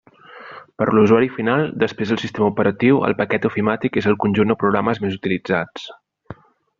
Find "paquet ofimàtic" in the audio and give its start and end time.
3.21-4.03